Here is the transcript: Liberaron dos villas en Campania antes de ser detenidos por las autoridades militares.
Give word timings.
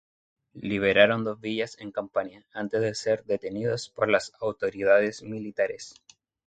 Liberaron 0.59 1.23
dos 1.23 1.39
villas 1.39 1.77
en 1.79 1.91
Campania 1.91 2.43
antes 2.53 2.81
de 2.81 2.95
ser 2.95 3.23
detenidos 3.25 3.89
por 3.89 4.09
las 4.09 4.33
autoridades 4.39 5.21
militares. 5.21 5.93